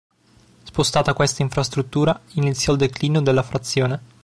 Spostata 0.63 1.13
questa 1.13 1.43
infrastruttura, 1.43 2.19
iniziò 2.31 2.71
il 2.71 2.79
declino 2.79 3.21
della 3.21 3.43
frazione. 3.43 4.01